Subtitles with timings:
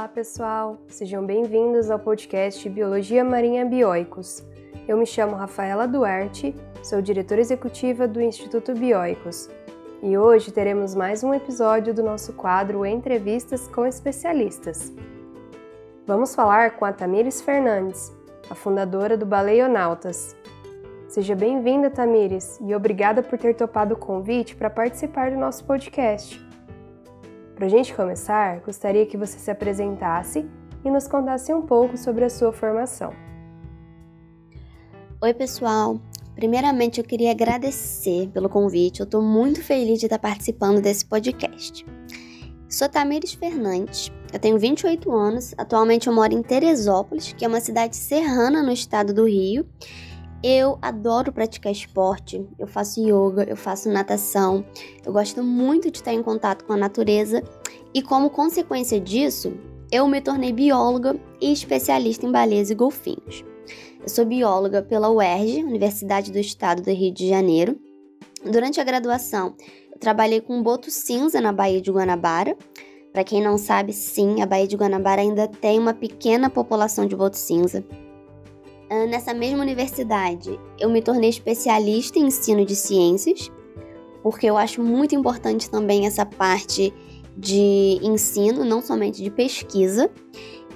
[0.00, 0.78] Olá, pessoal!
[0.88, 4.42] Sejam bem-vindos ao podcast Biologia Marinha Bioicos.
[4.88, 9.50] Eu me chamo Rafaela Duarte, sou diretora executiva do Instituto Bioicos.
[10.02, 14.90] E hoje teremos mais um episódio do nosso quadro Entrevistas com Especialistas.
[16.06, 18.10] Vamos falar com a Tamires Fernandes,
[18.48, 20.34] a fundadora do Baleionautas.
[21.08, 26.49] Seja bem-vinda, Tamires, e obrigada por ter topado o convite para participar do nosso podcast.
[27.60, 30.46] Para a gente começar, gostaria que você se apresentasse
[30.82, 33.12] e nos contasse um pouco sobre a sua formação.
[35.20, 36.00] Oi, pessoal!
[36.34, 39.00] Primeiramente, eu queria agradecer pelo convite.
[39.00, 41.84] Eu estou muito feliz de estar participando desse podcast.
[42.66, 45.54] Sou Tamires Fernandes, eu tenho 28 anos.
[45.58, 49.66] Atualmente, eu moro em Teresópolis, que é uma cidade serrana no estado do Rio.
[50.42, 54.64] Eu adoro praticar esporte, eu faço yoga, eu faço natação,
[55.04, 57.42] eu gosto muito de estar em contato com a natureza
[57.92, 59.52] e, como consequência disso,
[59.92, 63.44] eu me tornei bióloga e especialista em baleias e golfinhos.
[64.00, 67.78] Eu sou bióloga pela UERJ, Universidade do Estado do Rio de Janeiro.
[68.42, 69.54] Durante a graduação,
[69.92, 72.56] eu trabalhei com boto cinza na Baía de Guanabara.
[73.12, 77.14] Para quem não sabe, sim, a Baía de Guanabara ainda tem uma pequena população de
[77.14, 77.84] boto cinza.
[78.92, 83.48] Ah, nessa mesma universidade, eu me tornei especialista em ensino de ciências,
[84.20, 86.92] porque eu acho muito importante também essa parte
[87.36, 90.10] de ensino, não somente de pesquisa.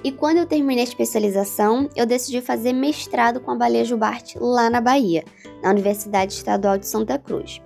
[0.01, 4.69] E quando eu terminei a especialização, eu decidi fazer mestrado com a baleia jubarte lá
[4.69, 5.25] na Bahia,
[5.61, 7.61] na Universidade Estadual de Santa Cruz.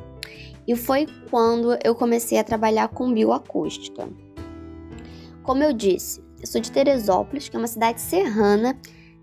[0.68, 4.10] E foi quando eu comecei a trabalhar com bioacústica.
[5.44, 8.76] Como eu disse, eu sou de Teresópolis, que é uma cidade serrana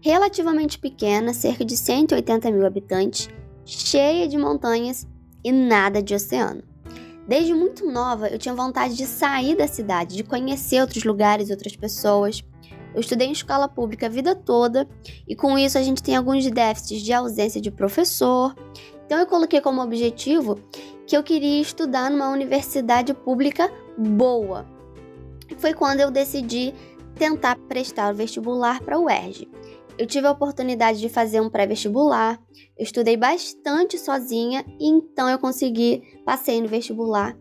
[0.07, 3.29] relativamente pequena, cerca de 180 mil habitantes,
[3.65, 5.05] cheia de montanhas
[5.43, 6.63] e nada de oceano.
[7.27, 11.75] Desde muito nova, eu tinha vontade de sair da cidade, de conhecer outros lugares, outras
[11.75, 12.45] pessoas.
[12.95, 14.89] Eu estudei em escola pública a vida toda
[15.27, 18.55] e com isso a gente tem alguns déficits de ausência de professor.
[19.05, 20.57] Então eu coloquei como objetivo
[21.05, 24.65] que eu queria estudar numa universidade pública boa.
[25.59, 26.73] Foi quando eu decidi
[27.17, 29.49] tentar prestar o vestibular para o UERJ.
[29.99, 32.39] Eu tive a oportunidade de fazer um pré-vestibular,
[32.79, 37.37] eu estudei bastante sozinha e então eu consegui, passei no vestibular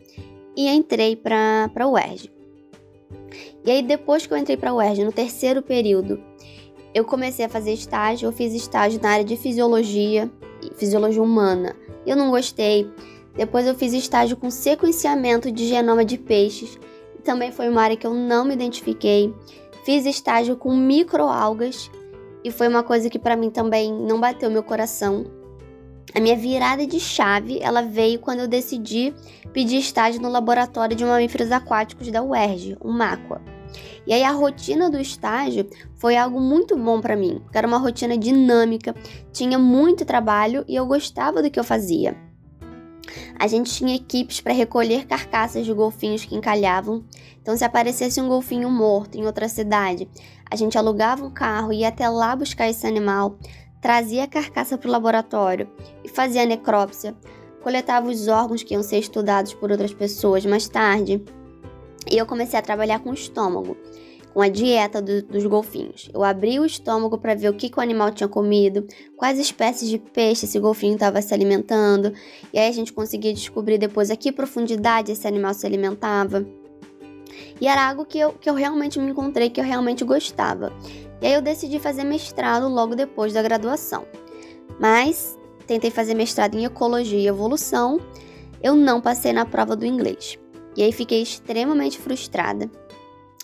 [0.56, 2.32] e entrei para a UERJ.
[3.66, 6.24] E aí depois que eu entrei para a UERJ, no terceiro período,
[6.94, 10.32] eu comecei a fazer estágio, eu fiz estágio na área de fisiologia,
[10.78, 11.76] fisiologia humana.
[12.06, 12.90] Eu não gostei.
[13.36, 16.80] Depois eu fiz estágio com sequenciamento de genoma de peixes,
[17.26, 19.34] também foi uma área que eu não me identifiquei.
[19.84, 21.92] Fiz estágio com microalgas
[22.46, 25.26] e foi uma coisa que para mim também não bateu meu coração.
[26.14, 29.16] A minha virada de chave, ela veio quando eu decidi
[29.52, 33.42] pedir estágio no laboratório de mamíferos aquáticos da UERJ, o MAQUA.
[34.06, 37.80] E aí a rotina do estágio foi algo muito bom para mim, porque era uma
[37.80, 38.94] rotina dinâmica,
[39.34, 42.16] tinha muito trabalho e eu gostava do que eu fazia.
[43.40, 47.04] A gente tinha equipes para recolher carcaças de golfinhos que encalhavam.
[47.42, 50.08] Então, se aparecesse um golfinho morto em outra cidade,
[50.50, 53.38] a gente alugava um carro, ia até lá buscar esse animal,
[53.82, 55.70] trazia a carcaça para o laboratório
[56.04, 57.16] e fazia a necrópsia,
[57.62, 61.24] coletava os órgãos que iam ser estudados por outras pessoas mais tarde.
[62.10, 63.76] E eu comecei a trabalhar com o estômago
[64.36, 66.10] com a dieta do, dos golfinhos.
[66.14, 68.86] Eu abri o estômago para ver o que, que, o animal tinha comido,
[69.16, 72.12] quais espécies de peixe esse golfinho estava se alimentando,
[72.52, 76.46] e aí a gente conseguia descobrir depois a que profundidade esse animal se alimentava.
[77.60, 80.72] E era algo que eu, que eu realmente me encontrei, que eu realmente gostava.
[81.22, 84.06] E aí eu decidi fazer mestrado logo depois da graduação.
[84.80, 88.00] Mas tentei fazer mestrado em ecologia e evolução,
[88.62, 90.38] eu não passei na prova do inglês.
[90.76, 92.70] E aí fiquei extremamente frustrada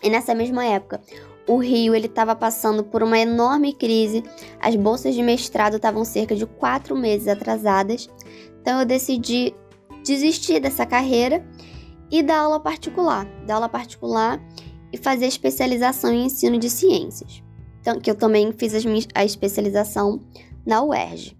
[0.02, 1.00] e nessa mesma época,
[1.48, 4.24] o Rio ele estava passando por uma enorme crise.
[4.59, 8.09] As bolsas de mestrado estavam cerca de quatro meses atrasadas.
[8.62, 9.53] Então eu decidi
[10.03, 11.46] desistir dessa carreira
[12.12, 14.42] e dar aula particular, dar aula particular
[14.92, 17.42] e fazer especialização em ensino de ciências.
[17.80, 18.74] Então, que eu também fiz
[19.16, 20.22] a especialização
[20.66, 21.38] na UERJ.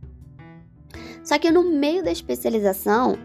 [1.24, 3.18] Só que no meio da especialização,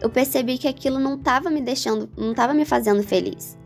[0.00, 3.56] eu percebi que aquilo não estava me deixando, não estava me fazendo feliz.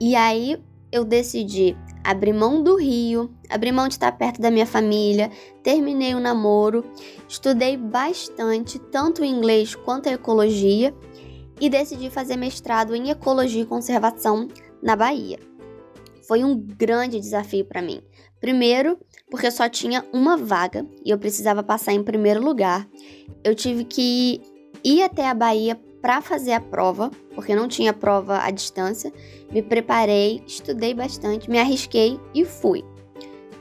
[0.00, 0.62] E aí
[0.92, 5.30] eu decidi abrir mão do Rio, abrir mão de estar perto da minha família,
[5.62, 6.84] terminei o namoro,
[7.28, 10.94] estudei bastante, tanto inglês quanto a ecologia,
[11.60, 14.48] e decidi fazer mestrado em ecologia e conservação
[14.82, 15.38] na Bahia.
[16.26, 18.02] Foi um grande desafio para mim.
[18.40, 18.98] Primeiro,
[19.30, 22.86] porque só tinha uma vaga e eu precisava passar em primeiro lugar.
[23.42, 24.40] Eu tive que
[24.84, 29.12] ir até a Bahia para fazer a prova, porque não tinha prova à distância.
[29.50, 32.84] Me preparei, estudei bastante, me arrisquei e fui.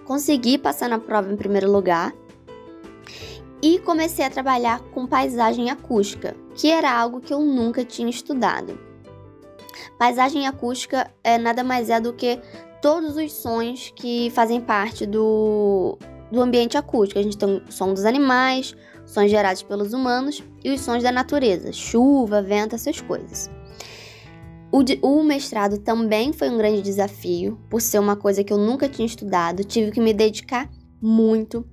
[0.05, 2.13] Consegui passar na prova em primeiro lugar
[3.62, 8.80] e comecei a trabalhar com paisagem acústica, que era algo que eu nunca tinha estudado.
[9.98, 12.39] Paisagem acústica é nada mais é do que
[12.81, 15.98] todos os sons que fazem parte do,
[16.31, 17.19] do ambiente acústico.
[17.19, 18.75] A gente tem o som dos animais,
[19.06, 23.50] sons gerados pelos humanos e os sons da natureza, chuva, vento, essas coisas.
[24.71, 28.89] O, o, mestrado também foi um grande desafio, por ser uma coisa que eu nunca
[28.89, 30.69] tinha estudado, tive que me dedicar
[31.01, 31.65] muito.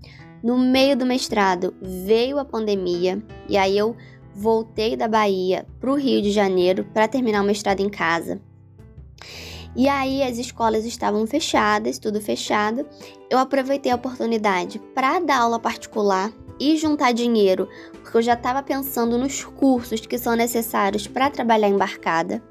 [0.45, 3.97] No meio do mestrado veio a pandemia e aí eu
[4.35, 8.39] voltei da Bahia para o Rio de Janeiro para terminar o mestrado em casa.
[9.75, 12.87] E aí as escolas estavam fechadas, tudo fechado.
[13.31, 16.31] Eu aproveitei a oportunidade para dar aula particular
[16.61, 17.67] e juntar dinheiro,
[18.03, 22.43] porque eu já estava pensando nos cursos que são necessários para trabalhar embarcada.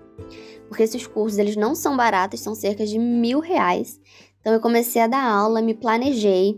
[0.68, 4.02] Porque esses cursos eles não são baratos, são cerca de mil reais.
[4.42, 6.58] Então eu comecei a dar aula, me planejei,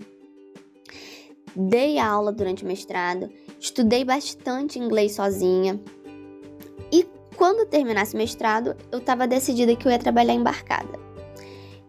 [1.56, 3.30] dei aula durante o mestrado,
[3.60, 5.80] estudei bastante inglês sozinha.
[6.92, 11.00] E quando terminasse o mestrado, eu estava decidida que eu ia trabalhar embarcada.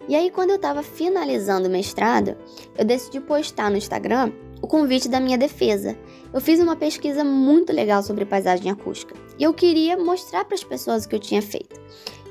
[0.09, 2.37] E aí, quando eu estava finalizando o mestrado,
[2.79, 4.33] eu decidi postar no Instagram
[4.63, 5.97] o convite da minha defesa.
[6.33, 10.65] Eu fiz uma pesquisa muito legal sobre paisagem acústica e eu queria mostrar para as
[10.65, 11.81] pessoas o que eu tinha feito.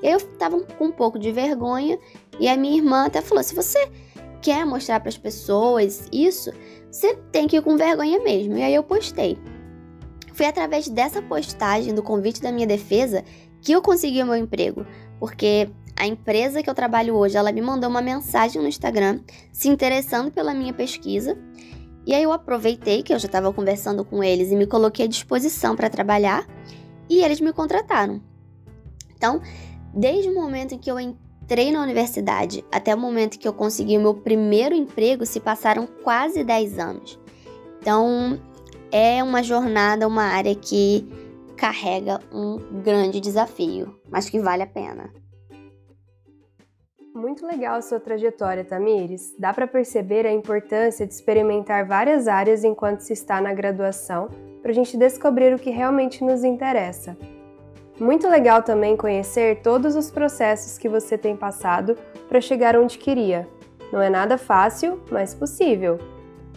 [0.02, 2.00] Eu estava com um pouco de vergonha
[2.40, 3.90] e a minha irmã até falou: se você
[4.42, 6.52] quer mostrar para as pessoas isso,
[6.96, 8.58] você tem que ir com vergonha mesmo.
[8.58, 9.38] E aí eu postei.
[10.34, 13.24] Foi através dessa postagem do convite da minha defesa
[13.62, 14.86] que eu consegui o meu emprego,
[15.20, 19.20] porque a empresa que eu trabalho hoje, ela me mandou uma mensagem no Instagram
[19.52, 21.38] se interessando pela minha pesquisa
[22.06, 25.08] e aí eu aproveitei que eu já estava conversando com eles e me coloquei à
[25.08, 26.48] disposição para trabalhar
[27.10, 28.22] e eles me contrataram.
[29.16, 29.42] Então,
[29.94, 31.00] desde o momento em que eu
[31.46, 35.86] entrei na universidade até o momento que eu consegui o meu primeiro emprego, se passaram
[36.04, 37.20] quase 10 anos.
[37.80, 38.40] Então,
[38.92, 41.08] é uma jornada, uma área que
[41.56, 45.14] carrega um grande desafio, mas que vale a pena.
[47.14, 49.36] Muito legal a sua trajetória, Tamires.
[49.38, 54.30] Dá para perceber a importância de experimentar várias áreas enquanto se está na graduação,
[54.64, 57.16] para a gente descobrir o que realmente nos interessa.
[58.00, 61.98] Muito legal também conhecer todos os processos que você tem passado
[62.28, 63.48] para chegar onde queria.
[63.92, 65.98] Não é nada fácil, mas possível.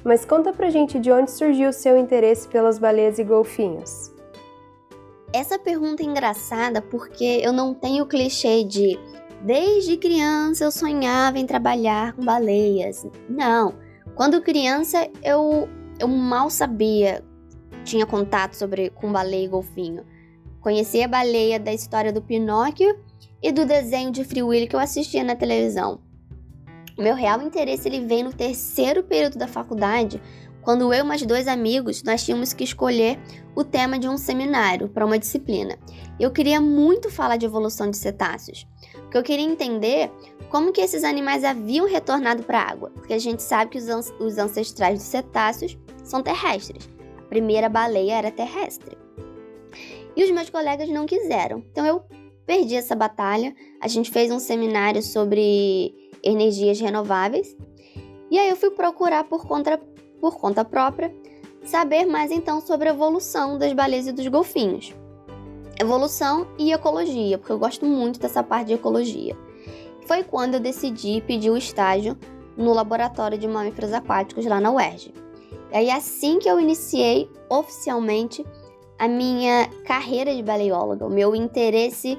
[0.02, 4.12] Mas conta pra gente de onde surgiu o seu interesse pelas baleias e golfinhos.
[5.32, 8.98] Essa pergunta é engraçada porque eu não tenho o clichê de
[9.40, 13.06] Desde criança eu sonhava em trabalhar com baleias.
[13.28, 13.74] Não,
[14.14, 15.68] quando criança eu,
[16.00, 17.24] eu mal sabia,
[17.84, 20.04] tinha contato sobre com baleia e golfinho.
[20.60, 22.98] Conhecia a baleia da história do Pinóquio
[23.42, 26.00] e do desenho de Free Willy que eu assistia na televisão.
[26.98, 30.20] Meu real interesse ele vem no terceiro período da faculdade,
[30.62, 33.18] quando eu e mais dois amigos nós tínhamos que escolher
[33.54, 35.78] o tema de um seminário para uma disciplina.
[36.18, 38.66] Eu queria muito falar de evolução de cetáceos
[39.08, 40.10] porque eu queria entender
[40.50, 44.12] como que esses animais haviam retornado para a água, porque a gente sabe que os,
[44.20, 46.88] os ancestrais dos cetáceos são terrestres.
[47.18, 48.98] A primeira baleia era terrestre.
[50.18, 51.62] E os meus colegas não quiseram.
[51.70, 52.02] Então eu
[52.44, 53.54] perdi essa batalha.
[53.80, 57.56] A gente fez um seminário sobre energias renováveis.
[58.30, 59.80] E aí eu fui procurar por conta,
[60.20, 61.14] por conta própria
[61.64, 64.92] saber mais então sobre a evolução das baleias e dos golfinhos
[65.78, 69.36] evolução e ecologia, porque eu gosto muito dessa parte de ecologia.
[70.06, 72.18] Foi quando eu decidi pedir o estágio
[72.56, 75.14] no laboratório de mamíferos aquáticos lá na UERJ.
[75.70, 78.44] E aí assim que eu iniciei oficialmente
[78.98, 82.18] a minha carreira de baleóloga, o meu interesse,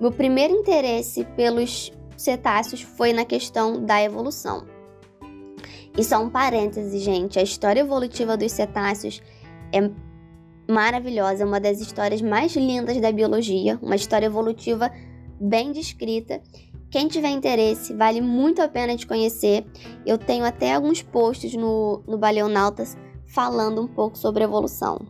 [0.00, 4.64] meu primeiro interesse pelos cetáceos foi na questão da evolução.
[5.96, 9.22] E só um parêntese, gente, a história evolutiva dos cetáceos
[9.72, 9.90] é
[10.68, 14.90] maravilhosa, é uma das histórias mais lindas da biologia, uma história evolutiva
[15.38, 16.40] bem descrita.
[16.90, 19.66] Quem tiver interesse, vale muito a pena de conhecer.
[20.06, 25.00] Eu tenho até alguns posts no, no Baleonautas falando um pouco sobre evolução.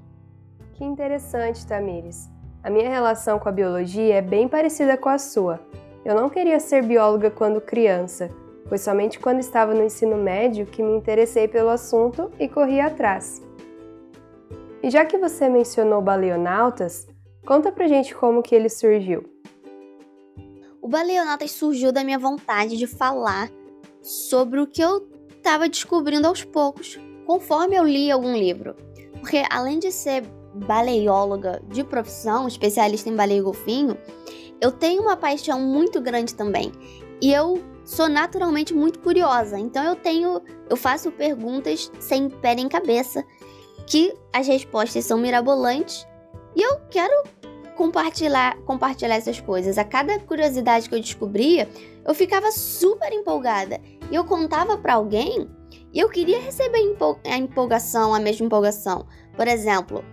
[0.74, 2.28] Que interessante, Tamires.
[2.62, 5.60] A minha relação com a biologia é bem parecida com a sua.
[6.04, 8.28] Eu não queria ser bióloga quando criança,
[8.68, 13.42] foi somente quando estava no ensino médio que me interessei pelo assunto e corri atrás.
[14.82, 17.06] E já que você mencionou Baleonautas,
[17.46, 19.24] conta pra gente como que ele surgiu.
[20.80, 23.50] O Baleonautas surgiu da minha vontade de falar
[24.02, 28.74] sobre o que eu estava descobrindo aos poucos, conforme eu li algum livro.
[29.20, 33.96] Porque além de ser baleióloga de profissão, especialista em baleia e golfinho,
[34.60, 36.72] eu tenho uma paixão muito grande também.
[37.20, 42.68] E eu sou naturalmente muito curiosa, então eu tenho, eu faço perguntas sem pé nem
[42.68, 43.24] cabeça,
[43.86, 46.06] que as respostas são mirabolantes,
[46.56, 47.24] e eu quero
[47.76, 49.76] compartilhar, compartilhar essas coisas.
[49.78, 51.68] A cada curiosidade que eu descobria,
[52.06, 53.80] eu ficava super empolgada.
[54.10, 55.48] E eu contava para alguém
[55.92, 56.78] e eu queria receber
[57.24, 59.06] a empolgação, a mesma empolgação.
[59.36, 60.04] Por exemplo,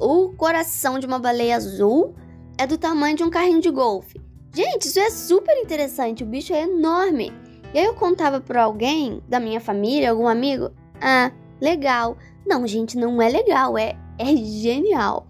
[0.00, 2.14] o coração de uma baleia azul
[2.56, 4.18] é do tamanho de um carrinho de golfe.
[4.52, 7.32] Gente, isso é super interessante, o bicho é enorme.
[7.72, 11.30] E aí eu contava para alguém da minha família, algum amigo, ah,
[11.60, 12.16] legal.
[12.46, 15.26] Não, gente, não é legal, é, é genial.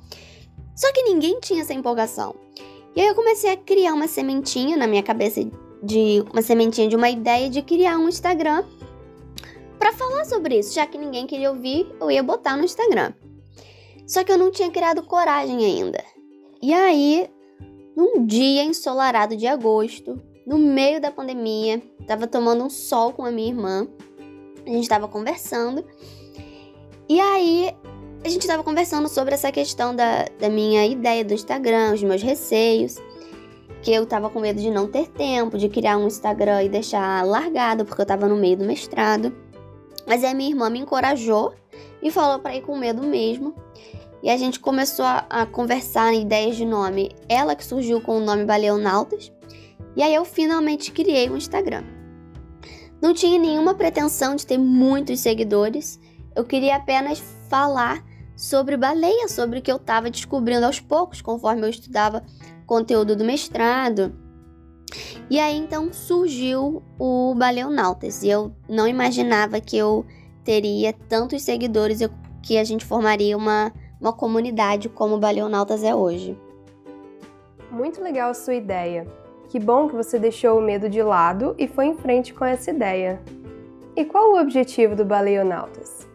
[0.74, 2.34] Só que ninguém tinha essa empolgação.
[2.94, 5.44] E aí eu comecei a criar uma sementinha na minha cabeça
[5.82, 8.64] de uma sementinha de uma ideia de criar um Instagram
[9.78, 13.12] para falar sobre isso, já que ninguém queria ouvir, eu ia botar no Instagram.
[14.10, 16.02] Só que eu não tinha criado coragem ainda.
[16.60, 17.30] E aí,
[17.96, 23.30] num dia ensolarado de agosto, no meio da pandemia, tava tomando um sol com a
[23.30, 23.86] minha irmã.
[24.66, 25.84] A gente tava conversando.
[27.08, 27.72] E aí,
[28.24, 32.20] a gente estava conversando sobre essa questão da, da minha ideia do Instagram, os meus
[32.20, 32.96] receios,
[33.80, 37.24] que eu estava com medo de não ter tempo, de criar um Instagram e deixar
[37.24, 39.32] largado, porque eu estava no meio do mestrado.
[40.04, 41.54] Mas aí minha irmã me encorajou
[42.02, 43.54] e falou para ir com medo mesmo.
[44.22, 47.14] E a gente começou a, a conversar em ideias de nome.
[47.28, 49.32] Ela que surgiu com o nome Baleonautas.
[49.96, 51.84] E aí eu finalmente criei um Instagram.
[53.00, 55.98] Não tinha nenhuma pretensão de ter muitos seguidores.
[56.36, 58.04] Eu queria apenas falar
[58.36, 62.24] sobre baleia, sobre o que eu estava descobrindo aos poucos, conforme eu estudava
[62.66, 64.14] conteúdo do mestrado.
[65.28, 70.04] E aí então surgiu o Baleonautas, e eu não imaginava que eu
[70.44, 72.00] teria tantos seguidores
[72.42, 76.38] que a gente formaria uma, uma comunidade como o Baleonautas é hoje.
[77.70, 79.06] Muito legal a sua ideia.
[79.48, 82.70] Que bom que você deixou o medo de lado e foi em frente com essa
[82.70, 83.20] ideia.
[83.96, 86.08] E qual o objetivo do Baleonautas?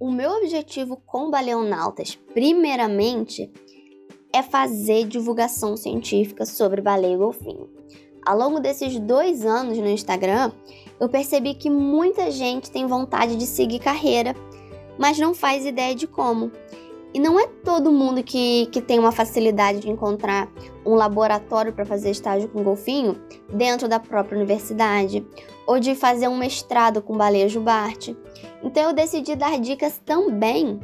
[0.00, 3.52] O meu objetivo com Baleonautas, primeiramente,
[4.32, 7.68] é fazer divulgação científica sobre baleia e golfinho.
[8.26, 10.50] Ao longo desses dois anos no Instagram,
[10.98, 14.34] eu percebi que muita gente tem vontade de seguir carreira,
[14.98, 16.50] mas não faz ideia de como.
[17.12, 20.50] E não é todo mundo que, que tem uma facilidade de encontrar
[20.84, 23.20] um laboratório para fazer estágio com golfinho
[23.52, 25.24] dentro da própria universidade,
[25.64, 28.16] ou de fazer um mestrado com baleia jubarte.
[28.64, 30.80] Então eu decidi dar dicas também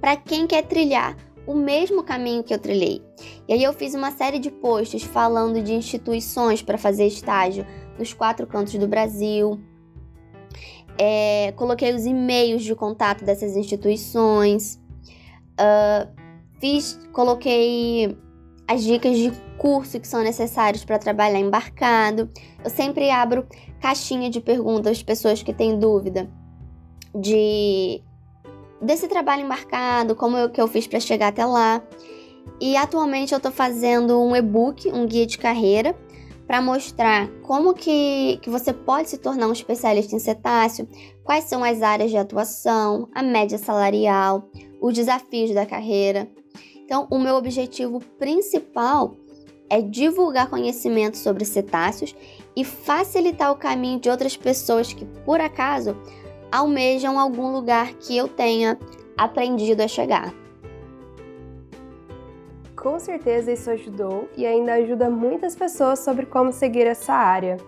[0.00, 3.02] para quem quer trilhar o mesmo caminho que eu trilhei.
[3.48, 7.66] E aí eu fiz uma série de posts falando de instituições para fazer estágio
[7.98, 9.60] nos quatro cantos do Brasil.
[11.02, 14.78] É, coloquei os e-mails de contato dessas instituições.
[15.58, 16.06] Uh,
[16.60, 18.18] fiz, coloquei
[18.68, 22.28] as dicas de curso que são necessários para trabalhar embarcado.
[22.62, 23.46] Eu sempre abro
[23.80, 26.28] caixinha de perguntas às pessoas que têm dúvida
[27.14, 28.02] de
[28.82, 31.82] desse trabalho embarcado, como eu, que eu fiz para chegar até lá.
[32.60, 35.96] E atualmente eu estou fazendo um e-book, um guia de carreira,
[36.50, 40.88] para mostrar como que, que você pode se tornar um especialista em cetáceo,
[41.22, 46.28] quais são as áreas de atuação, a média salarial, os desafios da carreira.
[46.74, 49.14] Então, o meu objetivo principal
[49.68, 52.16] é divulgar conhecimento sobre cetáceos
[52.56, 55.96] e facilitar o caminho de outras pessoas que, por acaso,
[56.50, 58.76] almejam algum lugar que eu tenha
[59.16, 60.34] aprendido a chegar.
[62.80, 67.58] Com certeza isso ajudou e ainda ajuda muitas pessoas sobre como seguir essa área.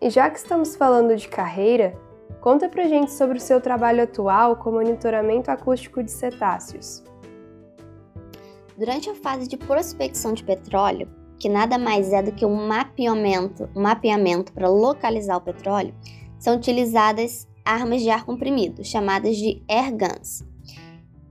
[0.00, 1.98] E já que estamos falando de carreira,
[2.40, 7.02] conta pra gente sobre o seu trabalho atual com monitoramento acústico de cetáceos.
[8.78, 13.68] Durante a fase de prospecção de petróleo, que nada mais é do que um mapeamento,
[13.74, 15.92] um mapeamento para localizar o petróleo,
[16.38, 20.51] são utilizadas armas de ar comprimido, chamadas de airguns.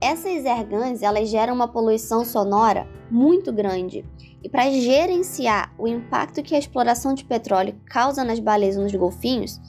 [0.02, 4.04] Essas airguns elas geram uma poluição sonora muito grande
[4.42, 8.92] e para gerenciar o impacto que a exploração de petróleo causa nas baleias e nos
[8.92, 9.60] golfinhos,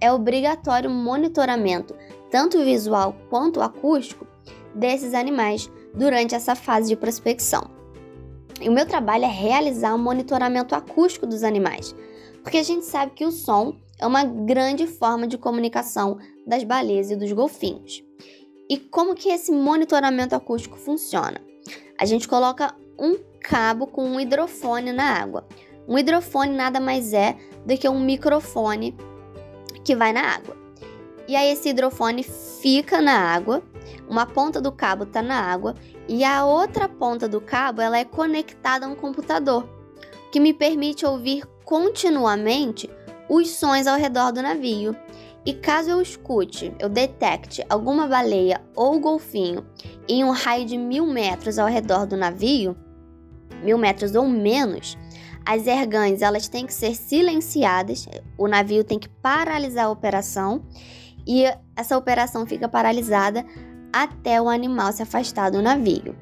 [0.00, 1.94] é obrigatório o monitoramento,
[2.30, 4.26] tanto visual quanto acústico,
[4.74, 7.70] desses animais durante essa fase de prospecção.
[8.62, 11.94] E o meu trabalho é realizar um monitoramento acústico dos animais,
[12.42, 17.10] porque a gente sabe que o som é uma grande forma de comunicação das baleias
[17.10, 18.02] e dos golfinhos.
[18.68, 21.40] E como que esse monitoramento acústico funciona?
[21.98, 25.46] A gente coloca um cabo com um hidrofone na água.
[25.86, 28.96] Um hidrofone nada mais é do que um microfone
[29.84, 30.56] que vai na água.
[31.28, 33.62] e aí esse hidrofone fica na água,
[34.08, 35.74] uma ponta do cabo está na água
[36.06, 39.68] e a outra ponta do cabo ela é conectada a um computador,
[40.30, 42.90] que me permite ouvir continuamente
[43.28, 44.94] os sons ao redor do navio.
[45.46, 49.66] E caso eu escute, eu detecte alguma baleia ou golfinho
[50.08, 52.74] em um raio de mil metros ao redor do navio,
[53.62, 54.96] mil metros ou menos,
[55.44, 58.08] as ergãs elas têm que ser silenciadas,
[58.38, 60.64] o navio tem que paralisar a operação
[61.26, 61.44] e
[61.76, 63.44] essa operação fica paralisada
[63.92, 66.16] até o animal se afastar do navio.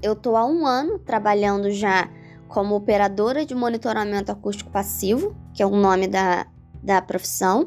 [0.00, 2.08] Eu estou há um ano trabalhando já
[2.46, 6.46] como operadora de monitoramento acústico passivo, que é o nome da,
[6.82, 7.66] da profissão,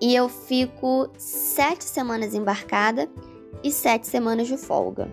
[0.00, 3.08] e eu fico sete semanas embarcada
[3.62, 5.08] e sete semanas de folga.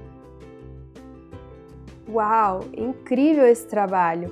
[2.09, 4.31] Uau, incrível esse trabalho!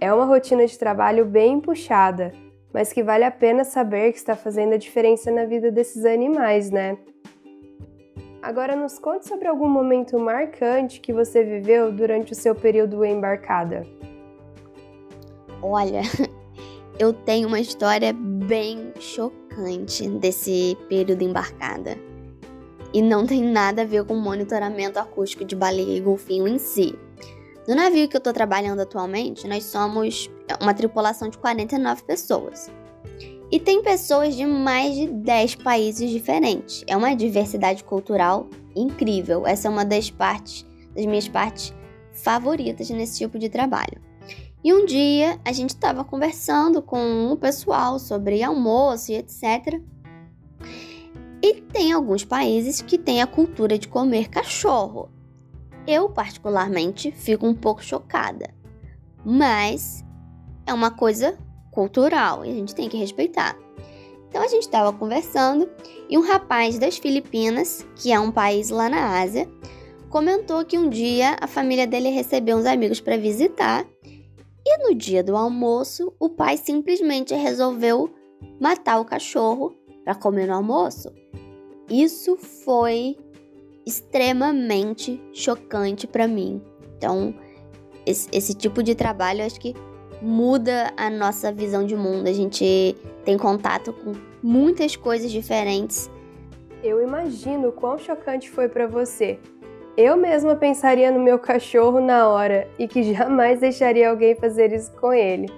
[0.00, 2.32] É uma rotina de trabalho bem puxada,
[2.72, 6.70] mas que vale a pena saber que está fazendo a diferença na vida desses animais,
[6.70, 6.98] né?
[8.42, 13.84] Agora nos conte sobre algum momento marcante que você viveu durante o seu período embarcada.
[15.62, 16.02] Olha,
[16.98, 21.98] eu tenho uma história bem chocante desse período embarcada.
[22.92, 26.98] E não tem nada a ver com monitoramento acústico de baleia e golfinho em si.
[27.68, 32.70] No navio que eu estou trabalhando atualmente, nós somos uma tripulação de 49 pessoas.
[33.50, 36.84] E tem pessoas de mais de 10 países diferentes.
[36.86, 39.46] É uma diversidade cultural incrível.
[39.46, 41.74] Essa é uma das partes, das minhas partes
[42.12, 44.05] favoritas nesse tipo de trabalho.
[44.66, 49.80] E um dia a gente estava conversando com o pessoal sobre almoço e etc.
[51.40, 55.08] E tem alguns países que têm a cultura de comer cachorro.
[55.86, 58.52] Eu, particularmente, fico um pouco chocada.
[59.24, 60.04] Mas
[60.66, 61.38] é uma coisa
[61.70, 63.56] cultural e a gente tem que respeitar.
[64.28, 65.70] Então a gente estava conversando
[66.10, 69.48] e um rapaz das Filipinas, que é um país lá na Ásia,
[70.10, 73.86] comentou que um dia a família dele recebeu uns amigos para visitar
[74.68, 78.12] e no dia do almoço o pai simplesmente resolveu
[78.60, 79.72] matar o cachorro
[80.04, 81.12] para comer no almoço.
[81.88, 83.16] Isso foi
[83.86, 86.60] extremamente chocante para mim.
[86.98, 87.32] Então,
[88.04, 89.72] esse, esse, tipo de trabalho acho que
[90.20, 92.26] muda a nossa visão de mundo.
[92.26, 96.10] A gente tem contato com muitas coisas diferentes.
[96.82, 99.38] Eu imagino quão chocante foi para você.
[99.96, 104.92] Eu mesma pensaria no meu cachorro na hora e que jamais deixaria alguém fazer isso
[105.00, 105.50] com ele.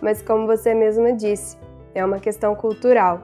[0.00, 1.58] Mas, como você mesma disse,
[1.92, 3.22] é uma questão cultural.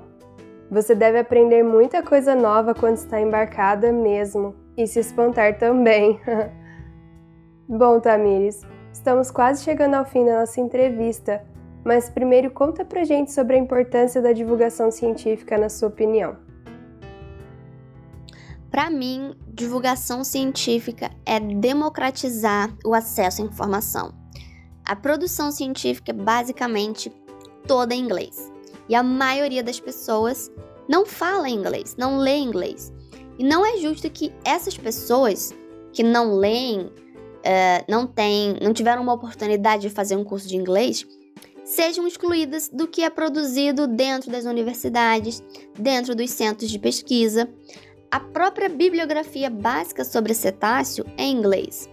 [0.69, 6.21] Você deve aprender muita coisa nova quando está embarcada mesmo e se espantar também.
[7.69, 11.45] Bom, Tamires, estamos quase chegando ao fim da nossa entrevista,
[11.85, 16.37] mas primeiro conta pra gente sobre a importância da divulgação científica na sua opinião.
[18.69, 24.13] Para mim, divulgação científica é democratizar o acesso à informação.
[24.85, 27.11] A produção científica é basicamente
[27.67, 28.53] toda em inglês
[28.87, 30.53] e a maioria das pessoas
[30.87, 32.93] não fala inglês, não lê inglês.
[33.39, 35.55] E não é justo que essas pessoas
[35.93, 40.57] que não leem, uh, não, têm, não tiveram uma oportunidade de fazer um curso de
[40.57, 41.07] inglês,
[41.65, 45.43] sejam excluídas do que é produzido dentro das universidades,
[45.79, 47.49] dentro dos centros de pesquisa.
[48.11, 51.89] A própria bibliografia básica sobre cetáceo é em inglês.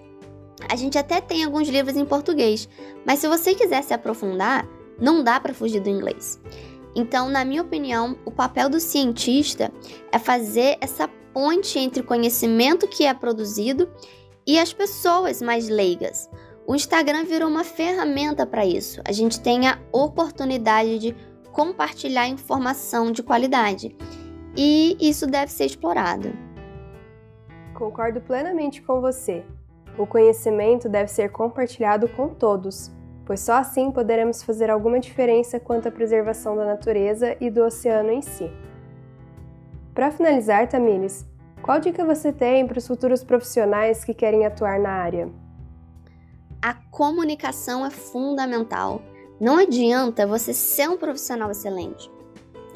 [0.70, 2.70] A gente até tem alguns livros em português,
[3.06, 4.68] mas se você quiser se aprofundar,
[5.00, 6.40] não dá para fugir do inglês.
[6.96, 9.72] Então, na minha opinião, o papel do cientista
[10.12, 13.90] é fazer essa ponte entre o conhecimento que é produzido
[14.46, 16.30] e as pessoas mais leigas.
[16.68, 19.02] O Instagram virou uma ferramenta para isso.
[19.04, 21.16] A gente tem a oportunidade de
[21.52, 23.96] compartilhar informação de qualidade
[24.56, 26.32] e isso deve ser explorado.
[27.74, 29.44] Concordo plenamente com você.
[29.98, 32.92] O conhecimento deve ser compartilhado com todos
[33.26, 38.12] pois só assim poderemos fazer alguma diferença quanto à preservação da natureza e do oceano
[38.12, 38.50] em si.
[39.94, 41.26] Para finalizar, Tamires,
[41.62, 45.30] qual dica você tem para os futuros profissionais que querem atuar na área?
[46.62, 49.02] A comunicação é fundamental.
[49.40, 52.12] Não adianta você ser um profissional excelente.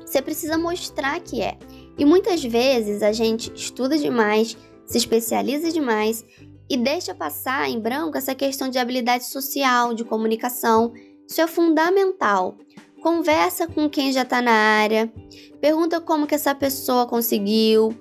[0.07, 1.57] Você precisa mostrar que é.
[1.97, 6.23] E muitas vezes a gente estuda demais, se especializa demais
[6.69, 10.93] e deixa passar em branco essa questão de habilidade social, de comunicação.
[11.27, 12.57] Isso é fundamental.
[13.01, 15.11] Conversa com quem já está na área,
[15.59, 17.93] pergunta como que essa pessoa conseguiu,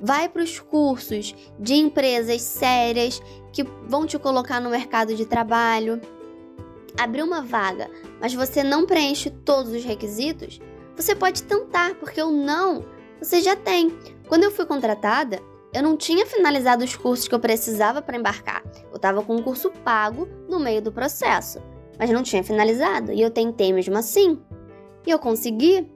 [0.00, 3.22] vai para os cursos de empresas sérias
[3.52, 6.00] que vão te colocar no mercado de trabalho.
[6.98, 7.88] Abriu uma vaga,
[8.20, 10.60] mas você não preenche todos os requisitos,
[10.96, 12.84] você pode tentar, porque o não
[13.22, 13.96] você já tem.
[14.26, 15.40] Quando eu fui contratada,
[15.72, 18.62] eu não tinha finalizado os cursos que eu precisava para embarcar.
[18.90, 21.62] Eu estava com um curso pago no meio do processo,
[21.98, 23.12] mas não tinha finalizado.
[23.12, 24.40] E eu tentei mesmo assim.
[25.06, 25.88] E eu consegui.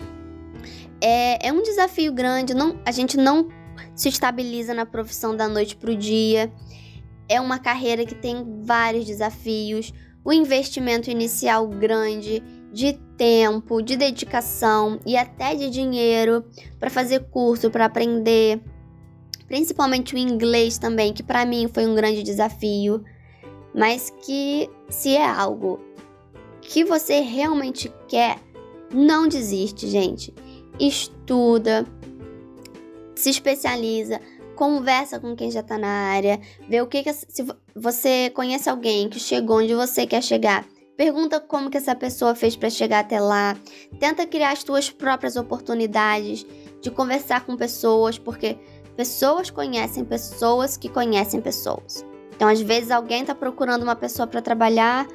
[1.01, 2.55] É, é um desafio grande.
[2.55, 3.49] Não, a gente não
[3.95, 6.53] se estabiliza na profissão da noite para o dia.
[7.29, 9.93] É uma carreira que tem vários desafios.
[10.25, 12.43] O investimento inicial grande
[12.77, 16.45] de tempo, de dedicação e até de dinheiro
[16.79, 18.61] para fazer curso, para aprender
[19.49, 23.03] principalmente o inglês também, que para mim foi um grande desafio,
[23.75, 25.81] mas que se é algo
[26.61, 28.39] que você realmente quer,
[28.93, 30.35] não desiste, gente.
[30.79, 31.87] Estuda,
[33.15, 34.21] se especializa,
[34.55, 39.09] conversa com quem já tá na área, vê o que, que se você conhece alguém
[39.09, 40.76] que chegou onde você quer chegar.
[40.97, 43.57] Pergunta como que essa pessoa fez para chegar até lá.
[44.01, 46.47] Tenta criar as suas próprias oportunidades
[46.81, 48.59] de conversar com pessoas, porque
[48.97, 52.05] Pessoas conhecem pessoas que conhecem pessoas.
[52.35, 55.07] Então, às vezes, alguém está procurando uma pessoa para trabalhar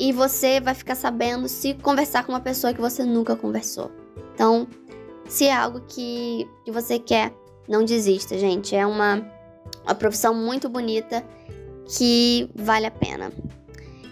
[0.00, 3.90] e você vai ficar sabendo se conversar com uma pessoa que você nunca conversou.
[4.34, 4.66] Então,
[5.28, 7.34] se é algo que, que você quer,
[7.68, 8.74] não desista, gente.
[8.74, 9.22] É uma,
[9.84, 11.22] uma profissão muito bonita
[11.86, 13.30] que vale a pena.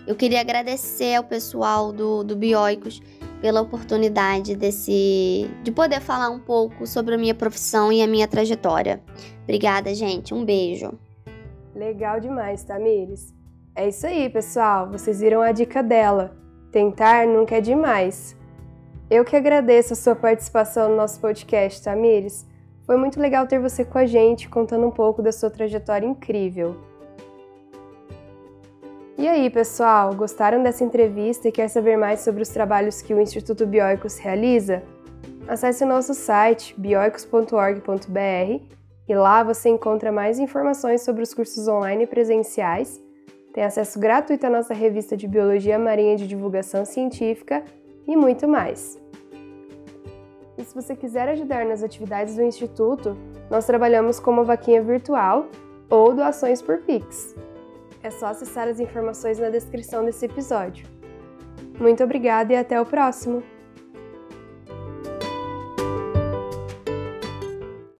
[0.06, 3.00] Eu queria agradecer ao pessoal do, do Bioicos
[3.40, 8.28] pela oportunidade desse de poder falar um pouco sobre a minha profissão e a minha
[8.28, 9.00] trajetória.
[9.44, 10.34] Obrigada, gente.
[10.34, 10.92] Um beijo.
[11.74, 13.32] Legal demais, Tamires.
[13.74, 14.90] É isso aí, pessoal.
[14.90, 16.36] Vocês viram a dica dela.
[16.70, 18.36] Tentar nunca é demais.
[19.08, 22.46] Eu que agradeço a sua participação no nosso podcast, Tamires.
[22.84, 26.76] Foi muito legal ter você com a gente, contando um pouco da sua trajetória incrível.
[29.20, 33.20] E aí, pessoal, gostaram dessa entrevista e quer saber mais sobre os trabalhos que o
[33.20, 34.82] Instituto Bioicos realiza?
[35.46, 38.64] Acesse o nosso site bioicos.org.br
[39.06, 42.98] e lá você encontra mais informações sobre os cursos online e presenciais,
[43.52, 47.62] tem acesso gratuito à nossa revista de Biologia Marinha de Divulgação Científica
[48.08, 48.98] e muito mais.
[50.56, 53.14] E se você quiser ajudar nas atividades do Instituto,
[53.50, 55.46] nós trabalhamos com uma vaquinha virtual
[55.90, 57.36] ou doações por Pix.
[58.02, 60.86] É só acessar as informações na descrição desse episódio.
[61.78, 63.42] Muito obrigada e até o próximo!